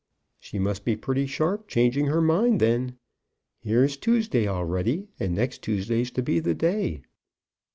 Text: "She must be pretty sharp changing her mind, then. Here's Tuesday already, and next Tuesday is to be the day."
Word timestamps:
"She 0.39 0.57
must 0.57 0.83
be 0.83 0.95
pretty 0.95 1.27
sharp 1.27 1.67
changing 1.67 2.07
her 2.07 2.21
mind, 2.21 2.59
then. 2.59 2.97
Here's 3.59 3.97
Tuesday 3.97 4.47
already, 4.47 5.09
and 5.19 5.35
next 5.35 5.61
Tuesday 5.61 6.01
is 6.01 6.09
to 6.17 6.23
be 6.23 6.39
the 6.39 6.55
day." 6.55 7.03